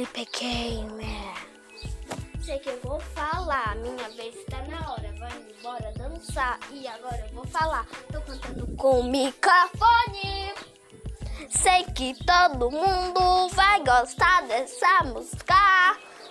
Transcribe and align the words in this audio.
Lipe 0.00 0.26
Gamer. 0.32 1.34
Sei 2.42 2.58
que 2.60 2.70
eu 2.70 2.80
vou 2.82 2.98
falar, 3.00 3.76
minha 3.76 4.08
vez 4.16 4.34
está 4.34 4.62
na 4.62 4.92
hora. 4.92 5.14
Vai 5.18 5.30
embora 5.58 5.92
dançar. 5.92 6.58
E 6.72 6.88
agora 6.88 7.22
eu 7.28 7.34
vou 7.34 7.46
falar. 7.46 7.86
Tô 8.10 8.18
cantando 8.22 8.66
com 8.78 9.02
microfone. 9.02 10.54
Sei 11.50 11.84
que 11.94 12.14
todo 12.24 12.70
mundo 12.70 13.48
vai 13.50 13.84
gostar 13.84 14.40
dessa 14.46 15.04
música. 15.04 15.54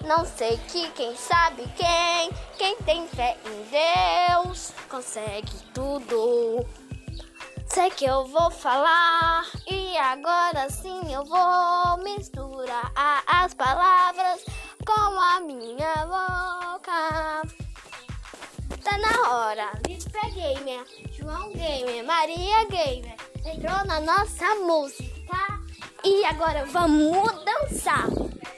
Não 0.04 0.26
sei 0.26 0.58
que 0.70 0.90
quem 0.94 1.16
sabe 1.16 1.62
quem, 1.76 2.32
quem 2.58 2.76
tem 2.78 3.08
fé 3.08 3.38
em 3.46 4.34
Deus, 4.34 4.74
consegue 4.90 5.56
tudo. 5.76 6.66
Sei 7.68 7.92
que 7.92 8.06
eu 8.06 8.26
vou 8.26 8.50
falar 8.50 9.46
e 9.68 9.79
agora 10.00 10.70
sim 10.70 11.14
eu 11.14 11.26
vou 11.26 11.98
misturar 12.04 12.92
as 13.28 13.54
palavras 13.54 14.44
com 14.86 15.20
a 15.22 15.40
minha 15.42 16.06
boca. 16.06 17.42
Tá 18.82 18.98
na 18.98 19.30
hora, 19.30 19.72
Lispa 19.86 20.22
Gamer, 20.30 20.86
João 21.12 21.52
Gamer, 21.52 22.06
Maria 22.06 22.66
Gamer. 22.70 23.16
Entrou 23.46 23.86
na 23.86 24.00
nossa 24.00 24.56
música. 24.56 25.60
E 26.04 26.24
agora 26.26 26.66
vamos 26.66 27.30
dançar. 27.44 28.08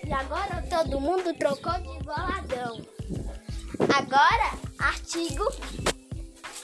E 0.05 0.13
agora 0.13 0.63
todo 0.69 1.01
mundo 1.01 1.33
trocou 1.33 1.73
de 1.73 2.03
boladão. 2.03 2.85
Agora, 3.97 4.51
artigo, 4.79 5.45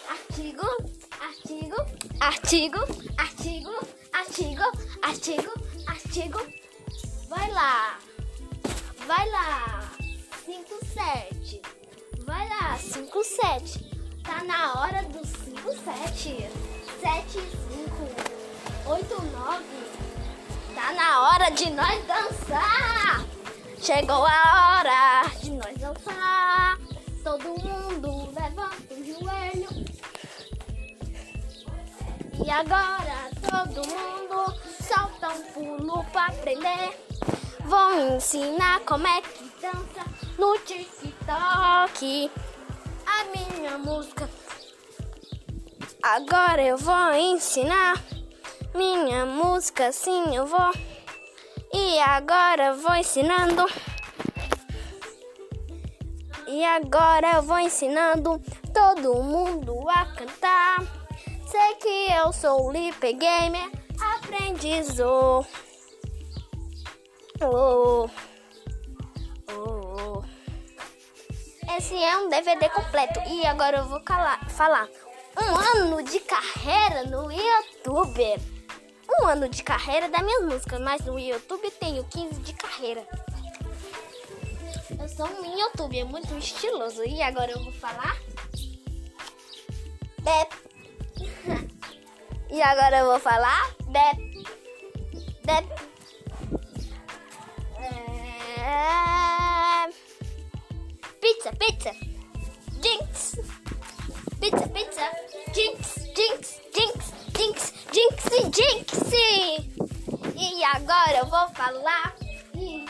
artigo, 0.08 0.68
artigo, 1.20 1.76
artigo, 2.20 2.78
artigo, 3.18 3.88
artigo, 4.18 4.64
artigo, 5.02 5.54
artigo. 5.86 6.40
Vai 7.30 7.52
lá, 7.52 8.00
vai 9.06 9.30
lá, 9.30 9.92
5, 10.46 10.86
7. 10.86 11.62
Vai 12.26 12.50
lá, 12.50 12.78
5, 12.78 13.24
7. 13.24 13.92
Tá 14.24 14.44
na 14.44 14.74
hora 14.80 15.04
do 15.04 15.26
5, 15.26 15.72
7. 15.84 16.50
7, 17.02 17.32
5, 17.32 17.42
8, 18.88 19.22
9. 19.22 19.64
Tá 20.74 20.94
na 20.94 21.22
hora 21.22 21.50
de 21.52 21.70
nós 21.70 22.06
dançar. 22.06 23.26
Chegou 23.80 24.26
a 24.26 24.80
hora 24.80 25.30
de 25.40 25.52
nós 25.52 25.78
dançar. 25.78 26.80
Todo 27.24 27.50
mundo 27.50 28.34
levanta 28.34 28.94
o 28.94 29.06
joelho. 29.06 29.98
E 32.44 32.50
agora 32.50 33.27
todo 33.50 33.88
mundo 33.88 34.54
solta 34.82 35.30
um 35.30 35.44
pulo 35.54 36.04
pra 36.12 36.28
aprender. 36.28 36.98
Vou 37.62 38.16
ensinar 38.16 38.82
como 38.82 39.08
é 39.08 39.22
que 39.22 39.52
dança 39.62 40.06
no 40.38 40.58
TikTok. 40.60 42.32
A 43.06 43.24
minha 43.36 43.78
música. 43.78 44.30
Agora 46.04 46.62
eu 46.62 46.78
vou 46.78 47.14
ensinar 47.14 48.02
minha 48.74 49.26
música, 49.26 49.92
sim 49.92 50.36
eu 50.36 50.46
vou. 50.46 50.72
E 51.74 52.00
agora 52.00 52.68
eu 52.68 52.78
vou 52.78 52.96
ensinando. 52.96 53.66
E 56.48 56.64
agora 56.64 57.36
eu 57.36 57.42
vou 57.42 57.60
ensinando 57.60 58.42
todo 58.74 59.22
mundo 59.22 59.90
a 59.90 60.06
cantar. 60.06 60.97
Sei 61.58 61.76
que 61.78 62.12
eu 62.14 62.32
sou 62.32 62.70
o 62.70 62.72
Gamer, 62.72 63.72
aprendiz. 64.00 65.00
Oh, 65.00 65.44
oh, 67.42 68.08
oh. 69.52 70.24
Esse 71.76 71.96
é 71.96 72.16
um 72.18 72.30
DVD 72.30 72.70
completo. 72.70 73.20
E 73.28 73.44
agora 73.48 73.78
eu 73.78 73.86
vou 73.86 74.00
calar, 74.02 74.48
falar. 74.52 74.88
Um 75.36 75.56
ano 75.82 76.04
de 76.04 76.20
carreira 76.20 77.06
no 77.06 77.32
YouTube. 77.32 78.40
Um 79.20 79.26
ano 79.26 79.50
de 79.50 79.64
carreira 79.64 80.10
das 80.10 80.22
minhas 80.22 80.44
músicas, 80.44 80.80
mas 80.80 81.04
no 81.06 81.18
YouTube 81.18 81.72
tenho 81.72 82.04
15 82.04 82.40
de 82.42 82.54
carreira. 82.54 83.08
Eu 84.92 85.10
sou 85.10 85.26
um 85.26 85.58
YouTube, 85.58 85.98
é 85.98 86.04
muito 86.04 86.38
estiloso. 86.38 87.04
E 87.04 87.20
agora 87.24 87.52
eu 87.52 87.64
vou 87.64 87.74
falar. 87.74 88.16
Bep. 90.22 90.67
E 92.50 92.62
agora 92.62 92.98
eu 93.00 93.06
vou 93.06 93.20
falar. 93.20 93.76
Bep. 93.88 94.46
Bep. 95.46 95.68
É... 98.60 98.98
Pizza, 101.22 101.52
pizza. 101.54 101.92
Jinx. 102.82 103.38
Pizza, 104.40 104.68
pizza. 104.70 105.12
Jinx, 105.54 105.96
jinx, 106.16 106.62
jinx, 106.76 107.12
jinx, 107.36 107.74
jinx, 107.92 108.24
jinx. 108.54 108.88
E 110.36 110.64
agora 110.64 111.18
eu 111.20 111.26
vou 111.26 111.48
falar. 111.50 112.16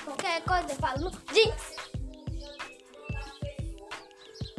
Qualquer 0.04 0.42
coisa 0.44 0.72
eu 0.72 0.76
falo. 0.76 1.12
Jinx, 1.34 1.76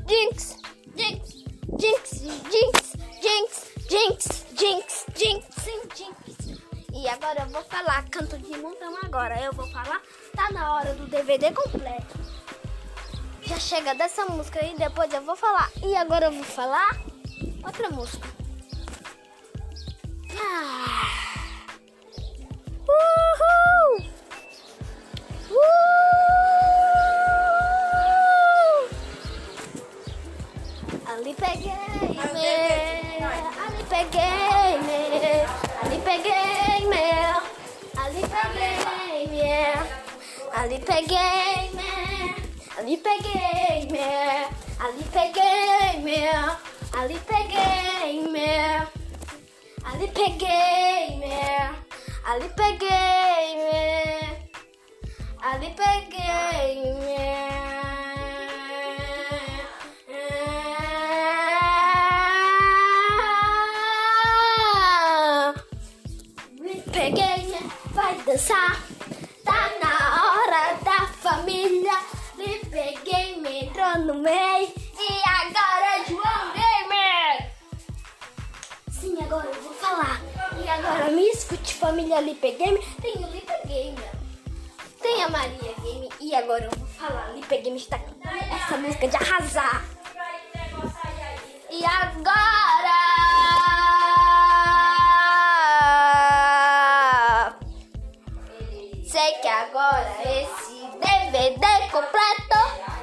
jinx, 0.06 0.58
jinx, 0.96 1.44
jinx, 1.78 2.10
jinx, 2.50 2.77
falar, 7.98 8.02
canto 8.10 8.38
de 8.38 8.56
montão 8.58 8.96
agora. 9.02 9.40
Eu 9.40 9.52
vou 9.52 9.66
falar, 9.68 10.00
tá 10.34 10.50
na 10.52 10.74
hora 10.74 10.94
do 10.94 11.06
DVD 11.06 11.52
completo. 11.52 12.18
Já 13.42 13.58
chega 13.58 13.94
dessa 13.94 14.24
música 14.26 14.64
e 14.64 14.76
depois 14.76 15.12
eu 15.12 15.22
vou 15.22 15.36
falar. 15.36 15.70
E 15.82 15.96
agora 15.96 16.26
eu 16.26 16.32
vou 16.32 16.44
falar 16.44 16.96
outra 17.64 17.90
música. 17.90 18.28
Ah. 20.40 21.08
Uhul! 22.88 24.06
Uh! 25.50 25.78
Ali 31.06 31.34
peguei, 31.34 31.72
me, 31.72 32.48
ali 33.64 33.84
peguei, 33.88 34.78
me, 34.84 35.20
ali 35.82 35.98
peguei, 36.04 36.86
me, 36.86 37.57
Gamer. 38.18 39.86
Alipay 40.54 41.02
Gamer. 41.06 42.34
Alipay 42.78 43.18
Gamer. 43.22 44.50
Alipay 44.82 45.28
Gamer. 45.34 46.56
Alipay 46.98 47.44
Gamer. 47.46 48.88
Alipay 49.86 50.32
Gamer. 50.38 51.74
Alipay 52.26 52.72
Gamer. 52.78 54.26
Alipay 55.38 55.98
Gamer. 56.10 57.17
No 73.96 74.14
meio. 74.14 74.68
E 74.98 75.22
agora, 75.24 76.04
João 76.06 76.52
Gamer. 76.52 77.50
Sim, 78.90 79.16
agora 79.22 79.46
eu 79.46 79.62
vou 79.62 79.72
falar. 79.74 80.20
E 80.62 80.68
agora 80.68 81.10
me 81.10 81.28
escute, 81.28 81.74
família 81.74 82.20
Lipe 82.20 82.52
Game. 82.52 82.78
Tem 83.00 83.14
o 83.16 83.30
Lipe 83.30 83.52
Gamer. 83.66 84.10
Tem 85.00 85.22
a 85.22 85.28
Maria 85.28 85.74
Game. 85.82 86.08
E 86.20 86.34
agora 86.34 86.64
eu 86.64 86.70
vou 86.78 86.88
falar. 86.88 87.32
Lipe 87.34 87.58
Game 87.58 87.76
está 87.76 87.98
cantando 87.98 88.54
essa 88.54 88.76
música 88.76 89.08
de 89.08 89.16
arrasar. 89.16 89.84
E 91.70 91.84
agora. 91.84 92.98
Sei 99.04 99.32
que 99.40 99.48
agora 99.48 100.14
esse 100.24 100.80
DVD 100.98 101.88
completo. 101.90 102.97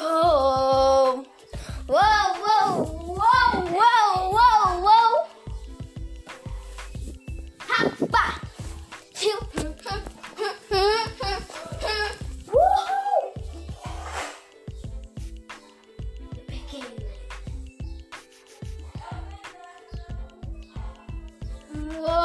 Oh. 0.00 1.24
Whoa, 1.86 1.96
whoa, 2.44 2.84
whoa, 3.18 3.50
whoa, 3.78 4.30
whoa, 4.30 4.80
whoa. 4.86 5.26
Hoppa. 7.68 8.24
Whoa. 22.00 22.17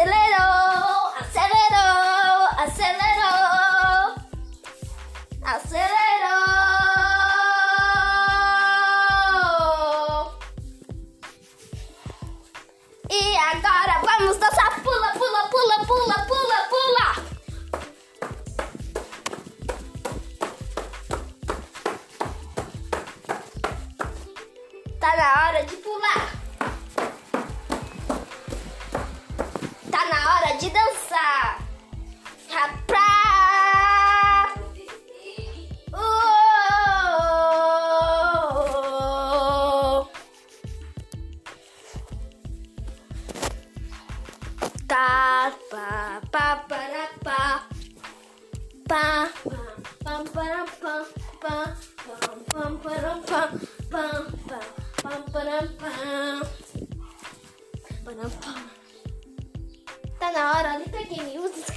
acelerou, 0.00 1.12
acelerou, 1.20 2.48
acelerou, 2.56 4.14
acelerou. 5.44 6.40
E 13.10 13.36
agora 13.36 14.00
vamos 14.00 14.38
dançar, 14.38 14.82
pula, 14.82 15.12
pula, 15.12 15.48
pula, 15.50 15.84
pula, 15.86 16.14
pula, 16.26 16.58
pula. 16.70 17.08
Tá 24.98 25.16
na 25.16 25.46
hora 25.46 25.62
de 25.66 25.76
pular. 25.76 26.39
De 30.60 30.68
dançar. 30.68 31.59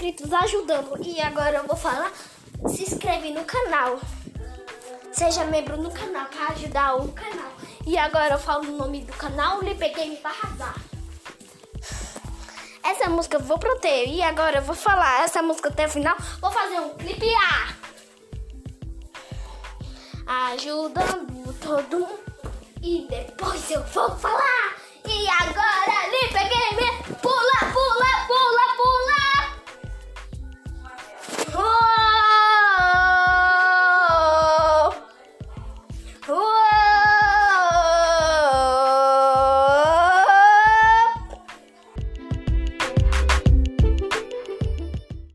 Inscritos 0.03 0.33
ajudando. 0.33 0.97
E 1.01 1.21
agora 1.21 1.57
eu 1.57 1.63
vou 1.65 1.77
falar. 1.77 2.11
Se 2.67 2.83
inscreve 2.83 3.31
no 3.31 3.45
canal. 3.45 3.99
Seja 5.11 5.45
membro 5.45 5.77
no 5.77 5.91
canal 5.91 6.25
para 6.25 6.49
ajudar 6.49 6.95
o 6.95 7.11
canal. 7.11 7.51
E 7.85 7.97
agora 7.97 8.35
eu 8.35 8.39
falo 8.39 8.67
o 8.67 8.77
nome 8.77 9.01
do 9.03 9.13
canal, 9.13 9.61
Lipe 9.61 9.89
Game 9.89 10.17
para 10.17 10.31
arrasar. 10.31 10.75
Essa 12.83 13.09
música 13.09 13.37
eu 13.37 13.41
vou 13.41 13.57
proteger. 13.57 14.09
E 14.09 14.21
agora 14.21 14.57
eu 14.57 14.63
vou 14.63 14.75
falar 14.75 15.23
essa 15.23 15.41
música 15.41 15.69
até 15.69 15.85
o 15.85 15.89
final. 15.89 16.17
Vou 16.41 16.51
fazer 16.51 16.79
um 16.79 16.95
clipe 16.95 17.33
A. 17.35 17.73
Ajudando 20.53 21.53
todo 21.59 21.99
mundo. 21.99 22.19
E 22.81 23.07
depois 23.09 23.71
eu 23.71 23.83
vou 23.83 24.09
falar. 24.17 24.75
E 25.05 25.29
agora, 25.29 26.07
Lipe 26.09 26.33
Game 26.33 27.03